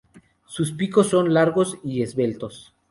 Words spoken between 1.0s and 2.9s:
son largos y esbeltos.